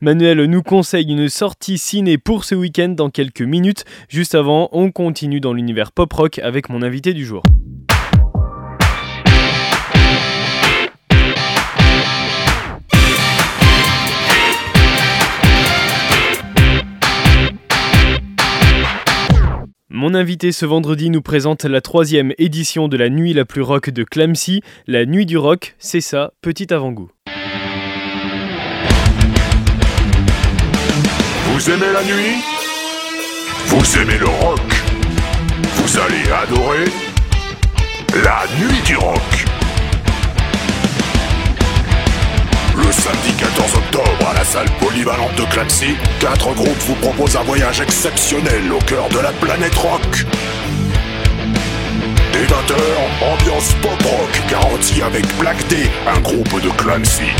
[0.00, 3.84] Manuel nous conseille une sortie ciné pour ce week-end dans quelques minutes.
[4.08, 7.42] Juste avant, on continue dans l'univers pop-rock avec mon invité du jour.
[19.90, 23.90] Mon invité ce vendredi nous présente la troisième édition de la nuit la plus rock
[23.90, 24.62] de Clamsy.
[24.86, 27.10] La nuit du rock, c'est ça, petit avant-goût.
[31.58, 32.36] Vous aimez la nuit?
[33.66, 34.60] Vous aimez le rock?
[35.74, 36.84] Vous allez adorer
[38.22, 39.44] la nuit du rock.
[42.76, 47.42] Le samedi 14 octobre à la salle polyvalente de Clancy, quatre groupes vous proposent un
[47.42, 50.26] voyage exceptionnel au cœur de la planète rock.
[52.34, 57.32] Dès 20h, ambiance pop rock garantie avec Black D, un groupe de Clancy.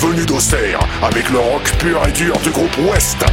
[0.00, 3.24] Venu d'Auxerre, avec le rock pur et dur du groupe West.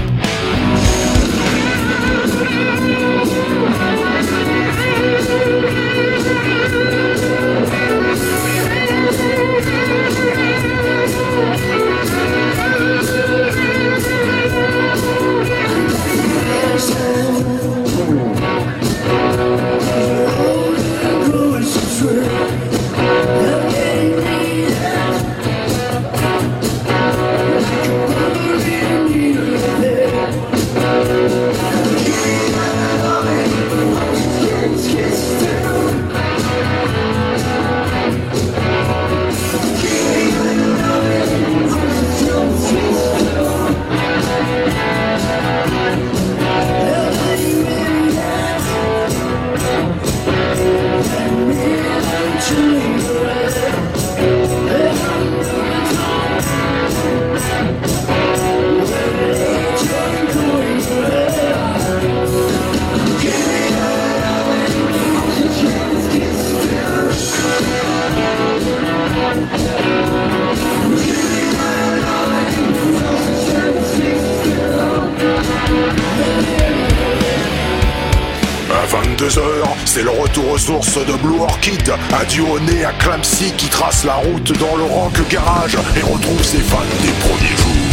[80.38, 84.76] Aux sources de Blue Orchid, un duo né à Clamsy qui trace la route dans
[84.76, 87.93] le rock garage et retrouve ses fans des premiers jours.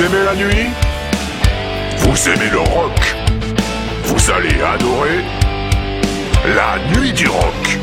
[0.00, 0.66] Vous aimez la nuit
[1.98, 3.16] Vous aimez le rock
[4.04, 5.18] Vous allez adorer
[6.56, 7.78] la nuit du rock.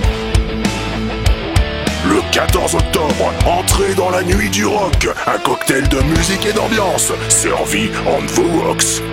[2.09, 7.13] Le 14 octobre, entrez dans la nuit du rock, un cocktail de musique et d'ambiance,
[7.29, 9.03] servi on the rocks.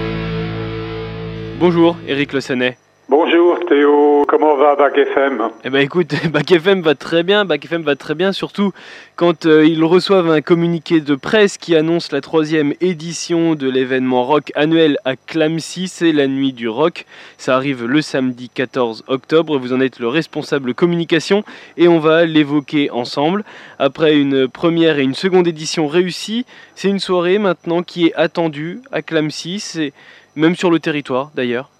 [1.60, 2.78] Bonjour, Eric Le Senet.
[3.10, 7.64] Bonjour Théo, comment va Bac FM Eh ben écoute, Bac FM va très bien, Bac
[7.64, 8.72] FM va très bien, surtout
[9.16, 14.25] quand euh, ils reçoivent un communiqué de presse qui annonce la troisième édition de l'événement
[14.25, 17.06] rock annuel à Clamcy, c'est la nuit du rock.
[17.38, 21.44] Ça arrive le samedi 14 octobre, vous en êtes le responsable communication
[21.76, 23.44] et on va l'évoquer ensemble.
[23.78, 26.44] Après une première et une seconde édition réussie,
[26.75, 29.93] c'est une soirée maintenant qui est attendue à Clamcy, c'est
[30.37, 31.70] même sur le territoire d'ailleurs.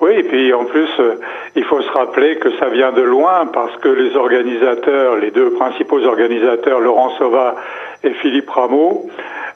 [0.00, 1.16] Oui, et puis en plus, euh,
[1.56, 5.50] il faut se rappeler que ça vient de loin parce que les organisateurs, les deux
[5.50, 7.56] principaux organisateurs, Laurent Sauva
[8.04, 9.06] et Philippe Rameau,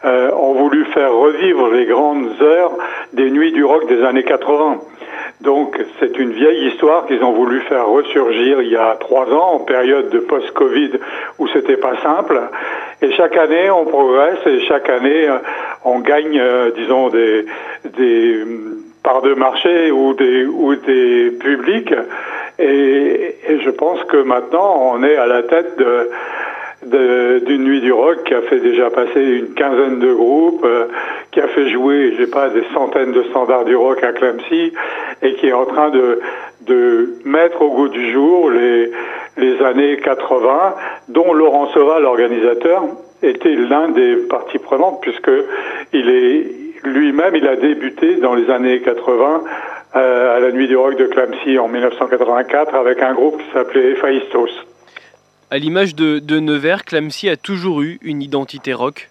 [0.04, 2.72] euh, ont voulu faire revivre les grandes heures
[3.12, 4.80] des nuits du rock des années 80.
[5.42, 9.54] Donc c'est une vieille histoire qu'ils ont voulu faire ressurgir il y a trois ans,
[9.54, 10.90] en période de post-Covid
[11.38, 12.40] où c'était pas simple.
[13.00, 15.38] Et chaque année on progresse et chaque année euh,
[15.84, 16.42] on gagne,
[16.74, 17.46] disons, des,
[17.96, 18.44] des
[19.02, 21.94] par de marché ou des, ou des publics.
[22.58, 26.10] Et, et, je pense que maintenant, on est à la tête de
[26.84, 30.86] d'une nuit du rock qui a fait déjà passer une quinzaine de groupes, euh,
[31.30, 34.72] qui a fait jouer, j'ai pas, des centaines de standards du rock à Clamcy,
[35.22, 36.20] et qui est en train de,
[36.66, 38.90] de mettre au goût du jour les,
[39.36, 40.74] les années 80,
[41.08, 42.82] dont Laurent Sauva, l'organisateur,
[43.22, 45.30] était l'un des parties prenantes, puisque
[45.92, 46.46] il est,
[46.84, 49.44] lui-même, il a débuté dans les années 80
[49.94, 53.94] euh, à la Nuit du Rock de Clamcy en 1984 avec un groupe qui s'appelait
[53.96, 54.50] Phaistos.
[55.50, 59.10] À l'image de, de Nevers, Clamcy a toujours eu une identité rock?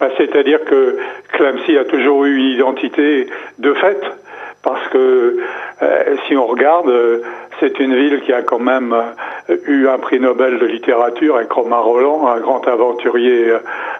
[0.00, 0.98] Bah, C'est-à-dire que
[1.32, 3.26] Clamcy a toujours eu une identité
[3.58, 4.00] de fait,
[4.62, 5.38] parce que
[5.82, 7.22] euh, si on regarde, euh,
[7.60, 9.02] c'est une ville qui a quand même euh,
[9.48, 13.52] eu un prix Nobel de littérature avec Romain Roland, un grand aventurier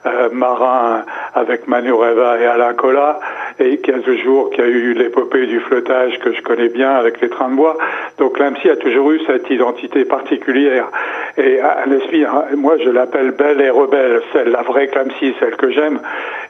[0.07, 1.05] euh, marin
[1.35, 3.21] avec Manu Reva et Alain Collat,
[3.61, 7.21] et qui a toujours, qui a eu l'épopée du flottage que je connais bien avec
[7.21, 7.77] les trains de bois.
[8.19, 10.89] Donc l'AMSI a toujours eu cette identité particulière.
[11.37, 15.57] Et à l'esprit, hein, moi je l'appelle belle et rebelle, celle, la vraie Clamcy, celle
[15.57, 16.01] que j'aime.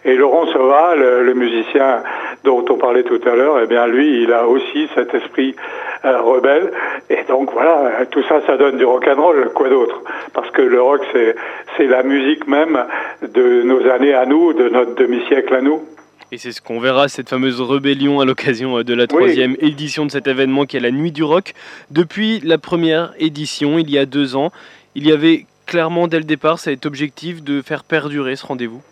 [0.05, 2.03] Et Laurent Sauva, le, musicien
[2.45, 5.55] dont on parlait tout à l'heure, eh bien lui, il a aussi cet esprit
[6.05, 6.71] euh, rebelle.
[7.11, 10.03] Et donc voilà, tout ça, ça donne du rock and roll, quoi d'autre?
[10.35, 11.01] Parce que le rock,
[11.77, 12.85] c'est la musique même
[13.23, 15.83] de nos années à nous, de notre demi-siècle à nous.
[16.31, 20.11] Et c'est ce qu'on verra, cette fameuse rébellion à l'occasion de la troisième édition de
[20.11, 21.55] cet événement qui est la Nuit du Rock.
[21.91, 24.53] Depuis la première édition, il y a deux ans,
[24.95, 28.83] il y avait clairement dès le départ cet objectif de faire perdurer ce rendez-vous.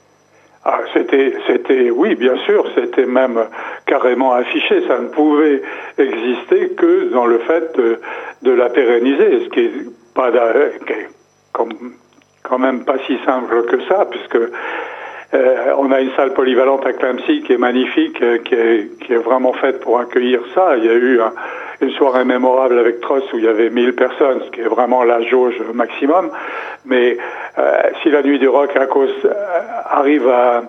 [0.64, 3.38] Ah, c'était, c'était, oui, bien sûr, c'était même
[3.84, 4.86] carrément affiché.
[4.88, 5.62] Ça ne pouvait
[5.98, 7.78] exister que dans le fait
[8.42, 9.72] de, la pérenniser, ce qui est
[10.14, 10.32] pas
[11.52, 11.92] comme,
[12.42, 14.38] quand même pas si simple que ça, puisque
[15.34, 19.12] euh, on a une salle polyvalente à Clamcy qui est magnifique, euh, qui, est, qui,
[19.12, 20.76] est, vraiment faite pour accueillir ça.
[20.76, 21.20] Il y a eu
[21.80, 25.02] une soirée mémorable avec Tross où il y avait 1000 personnes, ce qui est vraiment
[25.02, 26.30] la jauge maximum.
[26.84, 27.18] Mais
[27.58, 29.10] euh, si la nuit du rock à cause
[29.90, 30.62] arrive à,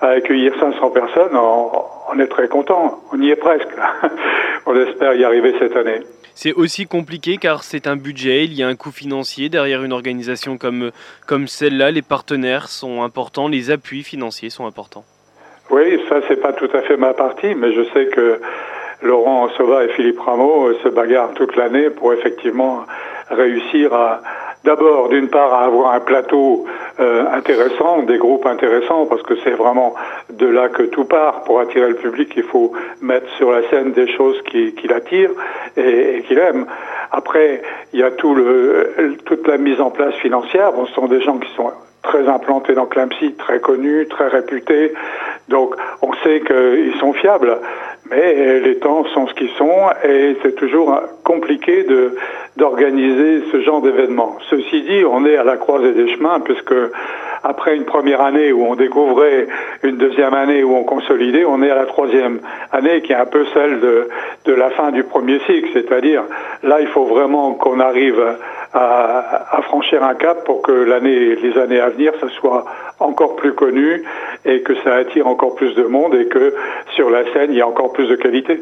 [0.00, 1.70] à accueillir 500 personnes, on,
[2.12, 3.00] on est très content.
[3.12, 3.68] On y est presque.
[4.66, 6.00] on espère y arriver cette année.
[6.36, 9.92] C'est aussi compliqué car c'est un budget, il y a un coût financier derrière une
[9.94, 10.90] organisation comme,
[11.26, 11.90] comme celle-là.
[11.90, 15.06] Les partenaires sont importants, les appuis financiers sont importants.
[15.70, 18.38] Oui, ça c'est pas tout à fait ma partie, mais je sais que
[19.00, 22.84] Laurent Sauva et Philippe Rameau se bagarrent toute l'année pour effectivement
[23.30, 24.20] réussir à,
[24.64, 26.64] d'abord, d'une part, à avoir un plateau
[27.00, 29.94] euh, intéressant, des groupes intéressants, parce que c'est vraiment
[30.30, 31.44] de là que tout part.
[31.44, 35.30] Pour attirer le public, il faut mettre sur la scène des choses qui, qui l'attirent
[35.76, 36.66] et, et qu'il aime.
[37.12, 40.72] Après, il y a tout le, toute la mise en place financière.
[40.72, 41.70] Bon, ce sont des gens qui sont
[42.02, 44.92] très implantés dans Clamcy, très connus, très réputés.
[45.48, 47.58] Donc, on sait qu'ils sont fiables.
[48.10, 51.84] Mais les temps sont ce qu'ils sont et c'est toujours compliqué
[52.56, 54.36] d'organiser ce genre d'événement.
[54.48, 56.74] Ceci dit, on est à la croisée des chemins puisque
[57.42, 59.48] après une première année où on découvrait,
[59.82, 62.40] une deuxième année où on consolidait, on est à la troisième
[62.72, 64.08] année qui est un peu celle de,
[64.44, 65.68] de la fin du premier cycle.
[65.72, 66.22] C'est-à-dire,
[66.62, 68.22] là, il faut vraiment qu'on arrive
[68.72, 72.64] à, franchir un cap pour que les années à venir, ça soit
[73.00, 74.04] encore plus connu
[74.44, 76.54] et que ça attire encore plus de monde et que
[76.94, 78.60] sur la scène, il y a encore plus de qualité.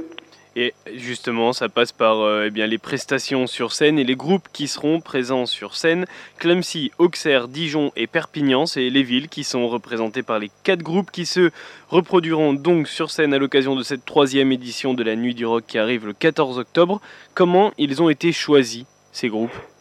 [0.56, 4.68] Et justement, ça passe par euh, eh les prestations sur scène et les groupes qui
[4.68, 6.06] seront présents sur scène.
[6.38, 11.11] Clemcy, Auxerre, Dijon et Perpignan, c'est les villes qui sont représentées par les quatre groupes
[11.11, 11.50] qui se
[11.88, 15.64] reproduiront donc sur scène à l'occasion de cette troisième édition de la Nuit du Rock
[15.66, 17.00] qui arrive le 14 octobre.
[17.34, 19.73] Comment ils ont été choisis, ces groupes?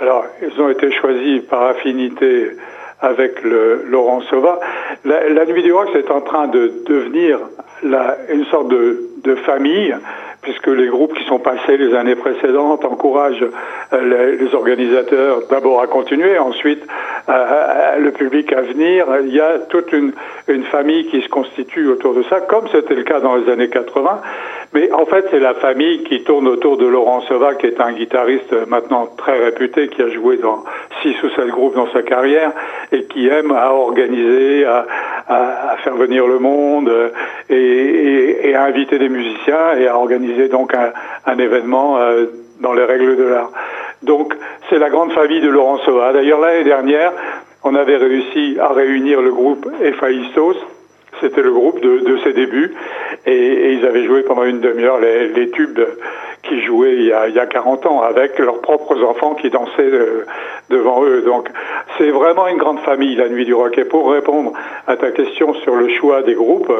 [0.00, 2.56] Alors, ils ont été choisis par affinité
[3.00, 4.58] avec le Laurent Sauva.
[5.04, 7.38] La, Nuit du Rock, c'est en train de devenir
[7.84, 9.94] la, une sorte de, de, famille,
[10.42, 13.46] puisque les groupes qui sont passés les années précédentes encouragent
[13.92, 16.82] euh, les, organisateurs d'abord à continuer, ensuite
[17.28, 19.06] le public à venir.
[19.22, 20.12] Il y a toute une,
[20.48, 23.68] une famille qui se constitue autour de ça, comme c'était le cas dans les années
[23.68, 24.20] 80.
[24.74, 27.92] Mais en fait, c'est la famille qui tourne autour de Laurent Sauva, qui est un
[27.92, 30.64] guitariste maintenant très réputé, qui a joué dans
[31.00, 32.50] six ou sept groupes dans sa carrière
[32.90, 36.90] et qui aime à organiser, à, faire venir le monde
[37.48, 42.26] et, à inviter des musiciens et à organiser donc un, événement euh,
[42.60, 43.50] dans les règles de l'art.
[44.02, 44.34] Donc,
[44.68, 46.12] c'est la grande famille de Laurent Sauva.
[46.12, 47.12] D'ailleurs, l'année dernière,
[47.62, 50.56] on avait réussi à réunir le groupe Ephaistos,
[51.20, 52.74] c'était le groupe de, ses débuts.
[53.26, 55.80] Et, ils avaient joué pendant une demi-heure les, tubes
[56.42, 59.50] qui jouaient il y, a, il y, a, 40 ans avec leurs propres enfants qui
[59.50, 60.26] dansaient euh,
[60.70, 61.22] devant eux.
[61.22, 61.48] Donc
[61.96, 63.78] c'est vraiment une grande famille, la nuit du rock.
[63.78, 64.52] Et pour répondre
[64.86, 66.72] à ta question sur le choix des groupes,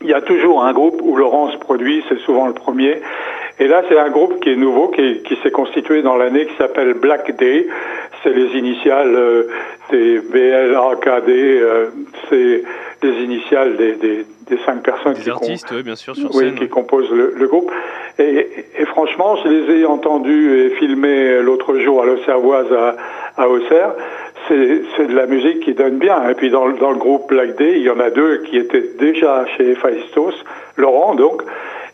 [0.00, 3.00] il y a toujours un groupe où Laurence produit, c'est souvent le premier.
[3.60, 6.56] Et là, c'est un groupe qui est nouveau, qui, qui s'est constitué dans l'année, qui
[6.56, 7.66] s'appelle Black Day.
[8.22, 9.48] C'est les initiales euh,
[9.90, 11.86] des BLAKD, euh,
[12.28, 12.62] c'est
[13.02, 16.54] les initiales des, des, des cinq personnes des qui, artistes, oui, bien sûr, sur oui,
[16.54, 17.70] qui composent le, le groupe.
[18.18, 22.96] Et, et, franchement, je les ai entendus et filmés l'autre jour à l'Auxerroise à,
[23.36, 23.94] à Auxerre.
[24.48, 26.28] C'est de la musique qui donne bien.
[26.30, 28.90] Et puis dans, dans, le groupe Black Day, il y en a deux qui étaient
[28.98, 30.32] déjà chez Faistos,
[30.76, 31.42] Laurent donc,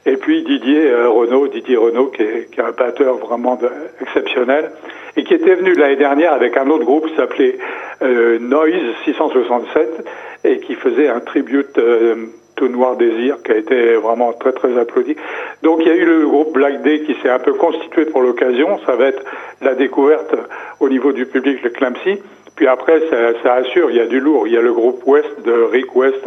[0.07, 3.59] et puis Didier euh, Renault, Didier Renault qui est, qui est un batteur vraiment
[4.01, 4.71] exceptionnel
[5.17, 7.59] et qui était venu l'année dernière avec un autre groupe qui s'appelait
[8.03, 10.07] euh, Noise 667
[10.45, 14.79] et qui faisait un tribute euh, tout Noir Désir qui a été vraiment très très
[14.79, 15.17] applaudi.
[15.63, 18.23] Donc il y a eu le groupe Black Day qui s'est un peu constitué pour
[18.23, 18.79] l'occasion.
[18.87, 19.25] Ça va être
[19.63, 20.35] la découverte
[20.81, 22.21] au niveau du public de Clamsy.
[22.57, 24.47] Puis après, ça, ça, assure, il y a du lourd.
[24.47, 26.25] Il y a le groupe West de Rick West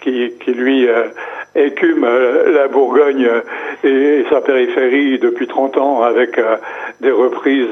[0.00, 1.08] qui, qui lui euh,
[1.54, 3.28] écume euh, la Bourgogne
[3.84, 6.56] et, et, sa périphérie depuis 30 ans avec euh,
[7.00, 7.68] des reprises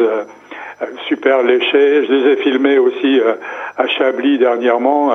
[1.08, 2.04] super léchées.
[2.06, 3.20] Je les ai filmés aussi
[3.76, 5.10] à Chablis dernièrement.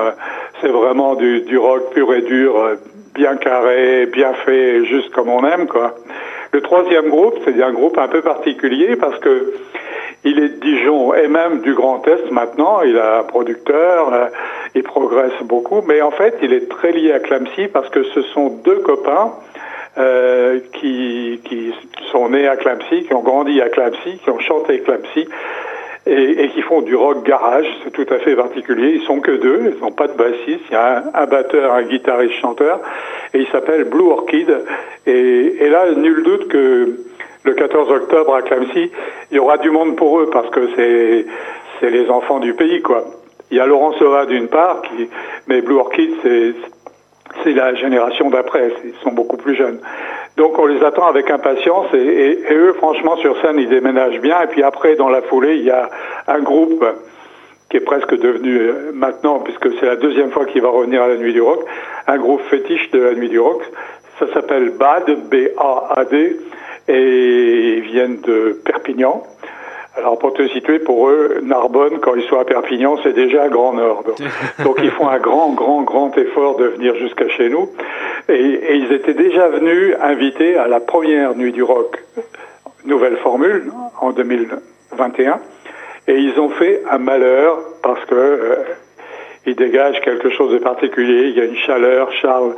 [0.60, 2.76] C'est vraiment du, du, rock pur et dur,
[3.14, 5.94] bien carré, bien fait, juste comme on aime, quoi.
[6.52, 9.54] Le troisième groupe, c'est un groupe un peu particulier parce que
[10.24, 12.80] il est de Dijon et même du Grand Est maintenant.
[12.82, 14.26] Il a un producteur, euh,
[14.74, 18.22] il progresse beaucoup, mais en fait, il est très lié à Clamcy parce que ce
[18.22, 19.32] sont deux copains
[19.98, 21.72] euh, qui, qui
[22.10, 25.28] sont nés à Clamcy, qui ont grandi à Clamcy, qui ont chanté Clamcy.
[26.06, 28.96] Et, et, qui font du rock garage, c'est tout à fait particulier.
[28.96, 30.60] Ils sont que deux, ils n'ont pas de bassiste.
[30.68, 32.78] Il y a un, un, batteur, un guitariste, chanteur,
[33.32, 34.54] et il s'appelle Blue Orchid.
[35.06, 36.98] Et, et là, nul doute que
[37.44, 38.90] le 14 octobre à Clamcy,
[39.30, 41.26] il y aura du monde pour eux parce que c'est
[41.80, 43.04] c'est les enfants du pays quoi.
[43.54, 44.82] Il y a Laurent Sauva d'une part,
[45.46, 46.10] mais Blue Orchid
[47.44, 49.78] c'est la génération d'après, ils sont beaucoup plus jeunes.
[50.36, 54.20] Donc on les attend avec impatience et, et, et, eux franchement sur scène ils déménagent
[54.20, 55.88] bien et puis après dans la foulée il y a
[56.26, 56.84] un groupe
[57.70, 61.06] qui est presque devenu euh, maintenant puisque c'est la deuxième fois qu'il va revenir à
[61.06, 61.64] la Nuit du Rock,
[62.08, 63.62] un groupe fétiche de la Nuit du Rock.
[64.18, 66.36] Ça s'appelle BAD, B-A-A-D
[66.88, 69.22] et ils viennent de Perpignan.
[69.96, 73.74] Alors pour te situer, pour eux, Narbonne, quand ils sont à Perpignan, c'est déjà Grand
[73.74, 74.02] Nord.
[74.64, 77.70] Donc, ils font un grand, grand, grand effort de venir jusqu'à chez nous.
[78.28, 82.02] Et, et, ils étaient déjà venus invités à la première nuit du rock,
[82.84, 83.70] nouvelle formule,
[84.00, 85.38] en 2021.
[86.08, 88.56] Et ils ont fait un malheur parce que euh,
[89.46, 91.28] ils dégagent quelque chose de particulier.
[91.28, 92.12] Il y a une chaleur.
[92.12, 92.54] Charles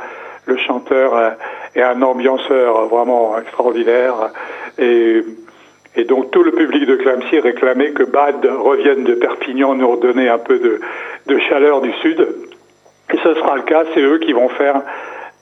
[0.47, 1.29] le chanteur euh,
[1.75, 4.31] est un ambianceur vraiment extraordinaire.
[4.79, 5.23] Et,
[5.97, 10.29] et donc tout le public de Clamcy réclamait que Bad revienne de Perpignan nous redonner
[10.29, 12.27] un peu de, chaleur du sud.
[13.11, 14.83] Et ce sera le cas, c'est eux qui vont faire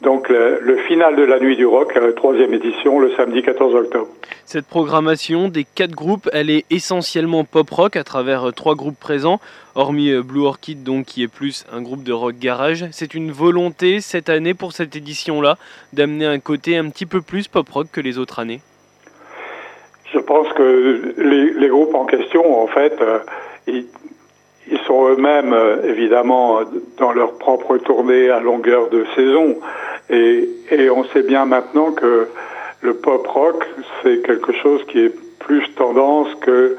[0.01, 4.07] donc le, final de la nuit du rock, la troisième édition, le samedi 14 octobre.
[4.45, 9.00] Cette programmation des quatre groupes, elle est essentiellement pop rock à travers euh, trois groupes
[9.00, 9.39] présents,
[9.74, 12.85] hormis euh, Blue Orchid donc qui est plus un groupe de rock garage.
[12.91, 15.57] C'est une volonté cette année pour cette édition-là
[15.91, 18.62] d'amener un côté un petit peu plus pop rock que les autres années.
[20.13, 23.19] Je pense que les, groupes en question, en fait, euh,
[23.67, 23.85] ils,
[24.85, 26.59] sont eux-mêmes évidemment
[26.97, 29.57] dans leur propre tournée à longueur de saison.
[30.09, 30.47] Et,
[30.89, 32.27] on sait bien maintenant que
[32.81, 33.65] le pop rock,
[34.01, 36.77] c'est quelque chose qui est plus tendance que.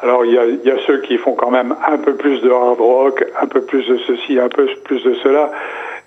[0.00, 3.24] Alors il y a, ceux qui font quand même un peu plus de hard rock,
[3.40, 5.50] un peu plus de ceci, un peu plus de cela.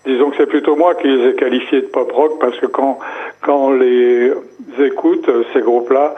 [0.06, 3.00] Disons que c'est plutôt moi qui les ai qualifiés de pop rock parce que quand
[3.42, 4.32] quand on les
[4.80, 6.16] écoute ces groupes-là,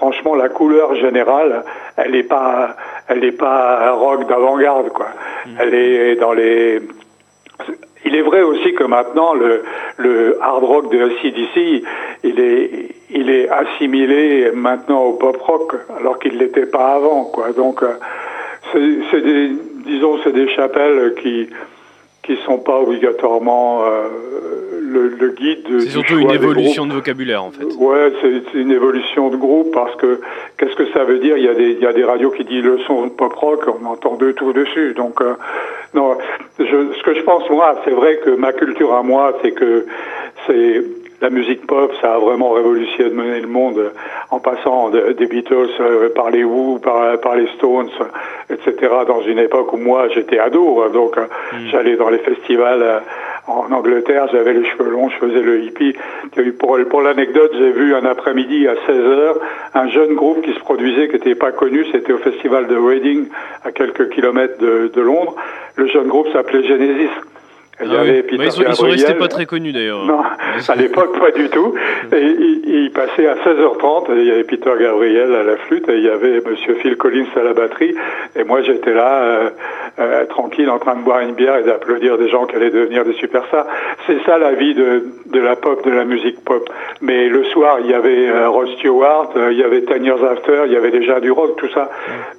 [0.00, 1.62] franchement la couleur générale,
[1.98, 2.74] elle n'est pas
[3.06, 5.08] elle n'est pas rock d'avant-garde quoi.
[5.46, 5.50] Mmh.
[5.60, 6.80] Elle est dans les
[8.06, 9.62] il est vrai aussi que maintenant, le,
[9.98, 11.84] le hard rock de CDC,
[12.24, 12.70] il est,
[13.10, 17.24] il est assimilé maintenant au pop rock, alors qu'il ne l'était pas avant.
[17.24, 17.52] Quoi.
[17.52, 17.92] Donc, euh,
[18.72, 19.50] c'est des,
[19.84, 21.50] disons, c'est des chapelles qui
[22.30, 24.08] qui sont pas obligatoirement euh,
[24.82, 25.66] le, le, guide.
[25.80, 27.64] C'est surtout une évolution de vocabulaire en fait.
[27.76, 30.20] Ouais, c'est une évolution de groupe parce que
[30.56, 31.36] qu'est-ce que ça veut dire?
[31.36, 33.64] Il y a des il y a des radios qui disent le son pop rock,
[33.66, 34.94] on entend deux tout dessus.
[34.94, 35.34] Donc euh,
[35.92, 36.18] non,
[36.60, 39.86] je, ce que je pense moi, c'est vrai que ma culture à moi, c'est que
[40.46, 40.84] c'est
[41.20, 43.92] la musique pop, ça a vraiment révolutionné le monde
[44.30, 47.90] en passant des Beatles euh, par les Who, par, par les Stones,
[48.48, 48.74] etc.
[49.06, 51.66] Dans une époque où moi j'étais ado, hein, donc euh, mm.
[51.70, 52.98] j'allais dans les festivals euh,
[53.46, 55.94] en Angleterre, j'avais les cheveux longs, je faisais le hippie.
[56.58, 59.34] Pour, pour l'anecdote, j'ai vu un après-midi à 16h
[59.74, 63.26] un jeune groupe qui se produisait, qui n'était pas connu, c'était au festival de Reading,
[63.64, 65.34] à quelques kilomètres de, de Londres.
[65.76, 67.10] Le jeune groupe s'appelait Genesis.
[67.82, 70.04] Il y ah avait Peter ils, sont, ils sont restés pas très connus d'ailleurs.
[70.04, 70.22] Non,
[70.68, 71.74] à l'époque pas du tout.
[72.12, 75.88] Et il, il, passait à 16h30, et il y avait Peter Gabriel à la flûte,
[75.88, 77.94] et il y avait Monsieur Phil Collins à la batterie,
[78.36, 79.50] et moi j'étais là, euh,
[79.98, 83.04] euh, tranquille, en train de boire une bière et d'applaudir des gens qui allaient devenir
[83.04, 83.66] des superstars.
[84.06, 86.68] C'est ça la vie de, de la pop, de la musique pop.
[87.00, 90.24] Mais le soir, il y avait euh, Rod Stewart, euh, il y avait Ten Years
[90.24, 91.90] After, il y avait déjà du rock, tout ça.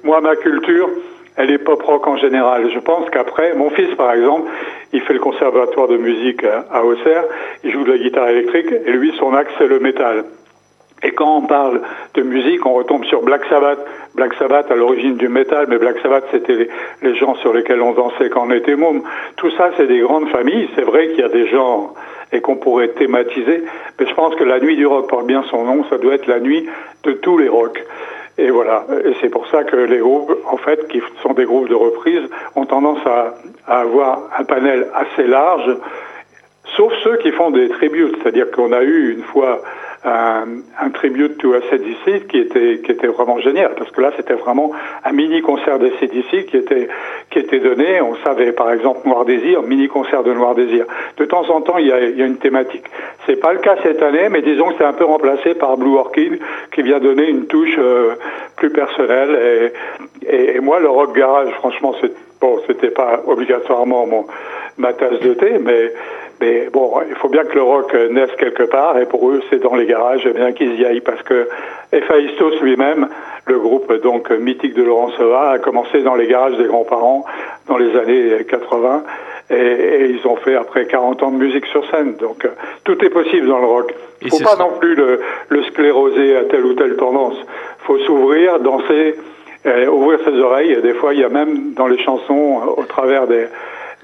[0.04, 0.88] Moi, ma culture,
[1.36, 2.70] elle est pop rock en général.
[2.72, 4.50] Je pense qu'après, mon fils par exemple,
[4.92, 7.24] il fait le conservatoire de musique à Auxerre,
[7.64, 10.24] il joue de la guitare électrique et lui son axe c'est le métal.
[11.04, 11.80] Et quand on parle
[12.14, 13.78] de musique, on retombe sur Black Sabbath.
[14.14, 16.68] Black Sabbath à l'origine du métal, mais Black Sabbath c'était
[17.02, 19.02] les, gens sur lesquels on dansait quand on était môme.
[19.36, 20.68] Tout ça c'est des grandes familles.
[20.76, 21.94] C'est vrai qu'il y a des gens
[22.30, 23.64] et qu'on pourrait thématiser,
[23.98, 25.84] mais je pense que la nuit du rock porte bien son nom.
[25.90, 26.66] Ça doit être la nuit
[27.02, 27.82] de tous les rocks.
[28.42, 28.84] Et voilà.
[29.04, 32.22] Et c'est pour ça que les groupes, en fait, qui sont des groupes de reprise,
[32.56, 33.34] ont tendance à,
[33.68, 35.76] avoir un panel assez large,
[36.76, 38.16] sauf ceux qui font des tributes.
[38.20, 39.62] C'est-à-dire qu'on a eu une fois
[40.04, 40.44] un,
[40.80, 44.72] un tribute to ACDC qui était qui était vraiment génial parce que là c'était vraiment
[45.04, 46.88] un mini concert de ACDC qui était
[47.30, 48.00] qui était donné.
[48.00, 50.86] On savait par exemple Noir Désir, mini concert de Noir Désir.
[51.16, 52.84] De temps en temps il y a, il y a une thématique.
[53.26, 55.96] C'est pas le cas cette année, mais disons que c'est un peu remplacé par Blue
[55.96, 56.40] Orchid
[56.72, 58.14] qui vient donner une touche euh,
[58.56, 59.72] plus personnelle.
[60.26, 64.26] Et, et, et, moi le rock garage, franchement, c'est bon, c'était pas obligatoirement mon
[64.78, 65.92] ma tasse de thé, mais
[66.42, 69.62] mais bon, il faut bien que le rock naisse quelque part, et pour eux, c'est
[69.62, 71.48] dans les garages, bien qu'ils y aillent, parce que
[71.92, 73.06] Héphaïstos lui-même,
[73.46, 77.24] le groupe donc mythique de Laurent Sova, a commencé dans les garages des grands-parents
[77.68, 79.04] dans les années 80,
[79.50, 82.14] et, et, ils ont fait après 40 ans de musique sur scène.
[82.16, 82.44] Donc
[82.82, 83.94] tout est possible dans le rock.
[84.22, 87.36] Il ne faut pas non plus le, le, scléroser à telle ou telle tendance.
[87.38, 89.14] Il faut s'ouvrir, danser,
[89.64, 90.72] ouvrir ses oreilles.
[90.72, 93.46] Et des fois, il y a même dans les chansons, au travers des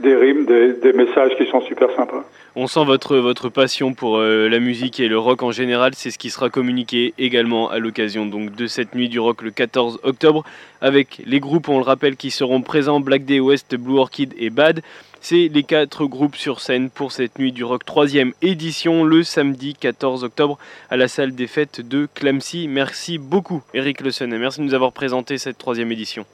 [0.00, 2.24] des rimes, des, messages qui sont super sympas.
[2.56, 6.10] On sent votre, votre passion pour euh, la musique et le rock en général, c'est
[6.10, 10.00] ce qui sera communiqué également à l'occasion donc de cette nuit du rock le 14
[10.02, 10.44] octobre
[10.80, 14.50] avec les groupes, on le rappelle, qui seront présents Black Day West, Blue Orchid et
[14.50, 14.82] Bad.
[15.20, 19.74] C'est les quatre groupes sur scène pour cette nuit du rock troisième édition le samedi
[19.74, 20.58] 14 octobre
[20.90, 22.68] à la salle des fêtes de Clamcy.
[22.68, 26.24] Merci beaucoup Eric Le et merci de nous avoir présenté cette troisième édition.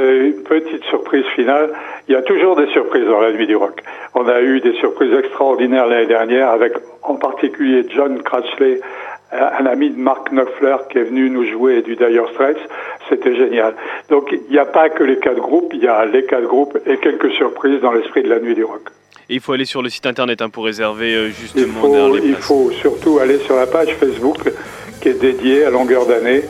[0.00, 1.70] Juste une petite surprise finale.
[2.08, 3.82] Il y a toujours des surprises dans la nuit du rock.
[4.14, 8.80] On a eu des surprises extraordinaires l'année dernière avec en particulier John Cratchley,
[9.32, 12.58] un ami de Mark Knopfler qui est venu nous jouer du Dire Straits.
[13.08, 13.74] C'était génial.
[14.08, 16.78] Donc il n'y a pas que les quatre groupes, il y a les quatre groupes
[16.86, 18.88] et quelques surprises dans l'esprit de la nuit du rock.
[19.28, 22.16] Et il faut aller sur le site internet hein, pour réserver euh, justement il faut,
[22.16, 24.38] les Il faut surtout aller sur la page Facebook
[25.00, 26.42] qui est dédiée à longueur d'année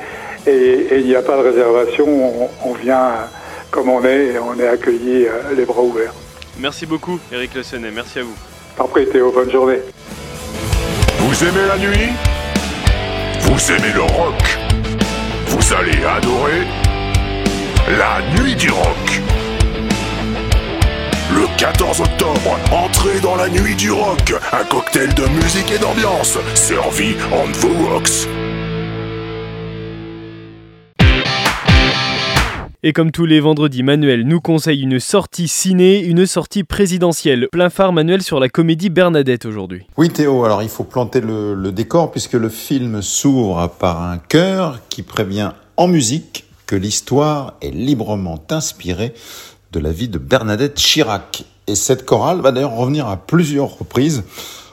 [0.47, 3.13] et il n'y a pas de réservation, on, on, vient
[3.71, 6.13] comme on est et on est accueilli euh, les bras ouverts.
[6.59, 8.37] Merci beaucoup Eric Le Sonnet, merci à vous.
[8.79, 9.81] Après Théo, bonne journée.
[11.19, 12.11] Vous aimez la nuit?
[13.41, 14.59] Vous aimez le rock?
[15.47, 16.67] Vous allez adorer
[17.99, 19.21] la nuit du rock.
[21.33, 26.39] Le 14 octobre, entrez dans la nuit du rock, un cocktail de musique et d'ambiance,
[26.55, 28.27] servi on the rocks.
[32.83, 37.47] Et comme tous les vendredis, Manuel nous conseille une sortie ciné, une sortie présidentielle.
[37.53, 39.87] Plein phare Manuel sur la comédie Bernadette aujourd'hui.
[39.99, 44.17] Oui Théo, alors il faut planter le, le décor puisque le film s'ouvre par un
[44.17, 49.13] chœur qui prévient en musique que l'histoire est librement inspirée
[49.73, 51.45] de la vie de Bernadette Chirac.
[51.67, 54.25] Et cette chorale va d'ailleurs revenir à plusieurs reprises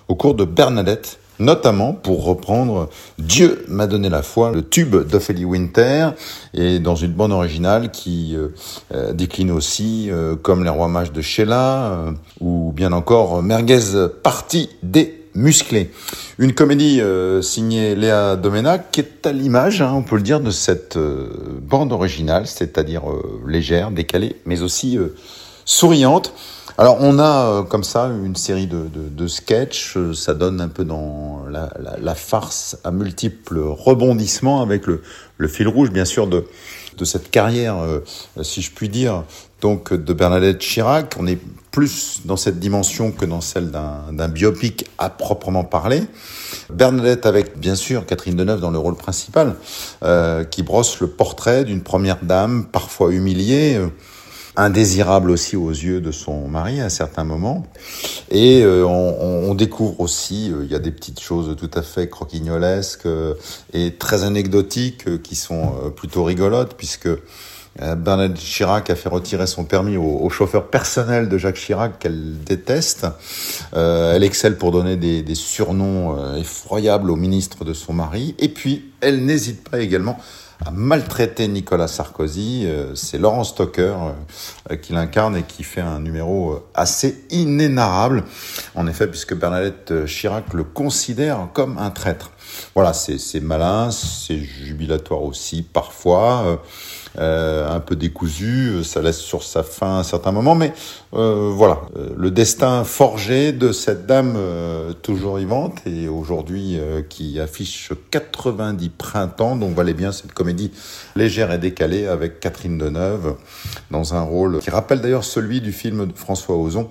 [0.08, 5.46] au cours de Bernadette, notamment pour reprendre Dieu m'a donné la foi, le tube d'Ophélie
[5.46, 6.10] Winter,
[6.54, 8.50] et dans une bande originale qui euh,
[8.94, 14.70] euh, décline aussi euh, comme Les Rois Mages de Sheila, ou bien encore Merguez Partie
[14.84, 15.92] des musclés.
[16.40, 17.02] Une comédie
[17.42, 21.94] signée Léa Domena qui est à l'image, hein, on peut le dire, de cette bande
[21.94, 23.04] originale, c'est-à-dire
[23.46, 24.98] légère, décalée, mais aussi
[25.66, 26.34] souriante.
[26.80, 30.62] Alors on a euh, comme ça une série de, de, de sketchs, euh, ça donne
[30.62, 35.02] un peu dans la, la, la, farce à multiples rebondissements avec le,
[35.38, 36.46] le fil rouge bien sûr de,
[36.98, 38.02] de cette carrière, euh,
[38.44, 39.24] si je puis dire,
[39.62, 41.16] donc de Bernadette Chirac.
[41.20, 41.40] On est
[41.72, 46.04] plus dans cette dimension que dans celle d'un biopic à proprement parler.
[46.72, 49.56] Bernadette avec bien sûr Catherine Deneuve dans le rôle principal,
[50.04, 53.80] euh, qui brosse le portrait d'une première dame parfois humiliée
[54.58, 57.66] indésirable aussi aux yeux de son mari à certains moments.
[58.32, 61.84] Et euh, on, on, découvre aussi, euh, il y a des petites choses tout à
[61.84, 63.36] fait croquignolesques euh,
[63.74, 67.10] et très anecdotiques qui sont plutôt rigolotes, puisque
[67.80, 72.44] Bernadette Chirac a fait retirer son permis au, au chauffeur personnel de Jacques Chirac qu'elle
[72.44, 73.06] déteste.
[73.74, 78.36] elle excelle pour donner des, des surnoms effroyables au ministre de son mari.
[78.40, 80.18] Et puis, elle n'hésite pas également
[80.66, 82.64] a maltraité Nicolas Sarkozy.
[82.66, 83.96] Euh, c'est Laurent Stocker
[84.72, 88.24] euh, qui l'incarne et qui fait un numéro euh, assez inénarrable.
[88.76, 92.32] En effet, puisque Bernadette Chirac le considère comme un traître.
[92.76, 96.62] Voilà, c'est malin, c'est jubilatoire aussi parfois.
[97.20, 100.74] Euh, un peu décousu, ça laisse sur sa fin à certains moments, mais
[101.16, 104.38] euh, voilà, euh, le destin forgé de cette dame
[105.02, 110.72] toujours vivante et aujourd'hui qui affiche 90 printemps, donc valait bien cette comédie
[111.16, 113.36] légère et décalée avec Catherine Deneuve
[113.90, 116.90] dans un rôle qui rappelle d'ailleurs celui du film de François Ozon.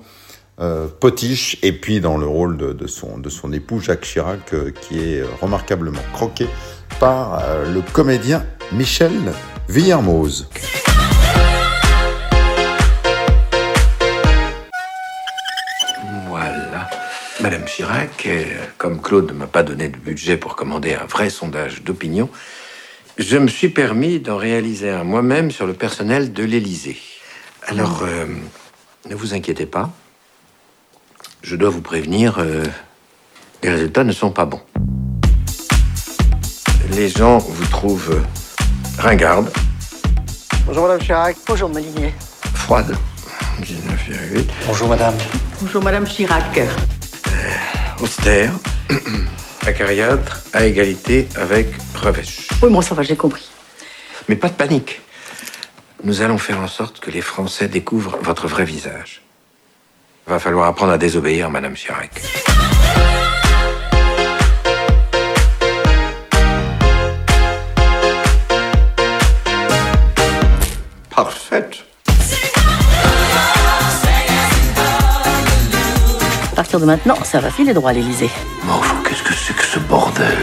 [0.59, 4.99] Euh, potiche et puis dans le rôle de, son, de son époux Jacques Chirac qui
[4.99, 6.47] est remarquablement croqué
[6.99, 9.13] par le comédien Michel
[9.69, 10.49] Villermoz.
[16.29, 16.89] Voilà.
[17.41, 18.29] Madame Chirac,
[18.79, 22.31] comme Claude ne m'a pas donné de budget pour commander un vrai sondage d'opinion,
[23.19, 26.99] je me suis permis d'en réaliser un moi-même sur le personnel de l'Élysée.
[27.67, 28.27] Alors, euh,
[29.09, 29.91] ne vous inquiétez pas.
[31.43, 32.65] Je dois vous prévenir, euh,
[33.63, 34.63] les résultats ne sont pas bons.
[36.93, 38.21] Les gens vous trouvent
[38.99, 39.51] ringarde.
[40.67, 41.37] Bonjour Madame Chirac.
[41.47, 42.13] Bonjour Malinier.
[42.55, 42.97] Froide.
[43.63, 44.45] 19,8.
[44.67, 45.15] Bonjour Madame.
[45.61, 46.59] Bonjour Madame Chirac.
[46.59, 48.53] Euh, austère.
[49.67, 52.49] Acariâtre, à égalité avec Revêche.
[52.63, 53.49] Oui, moi ça va, j'ai compris.
[54.29, 55.01] Mais pas de panique.
[56.05, 59.23] Nous allons faire en sorte que les Français découvrent votre vrai visage.
[60.27, 62.23] Va falloir apprendre à désobéir, Madame Chirac.
[76.77, 78.31] Partir de maintenant, ça va filer droit à l'Elysée.
[79.05, 80.37] Qu'est-ce que c'est que ce bordel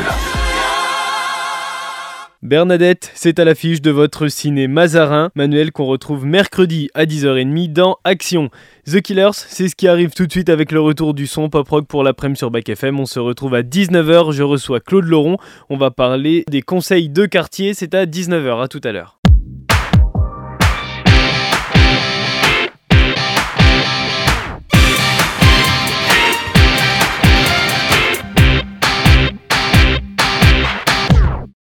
[2.41, 7.97] Bernadette, c'est à l'affiche de votre ciné Mazarin, manuel qu'on retrouve mercredi à 10h30 dans
[8.03, 8.49] Action.
[8.85, 11.69] The Killers, c'est ce qui arrive tout de suite avec le retour du son pop
[11.69, 12.99] rock pour l'après-midi sur Bac FM.
[12.99, 15.37] On se retrouve à 19h, je reçois Claude Laurent.
[15.69, 19.22] On va parler des conseils de quartier, c'est à 19h, à tout à l'heure.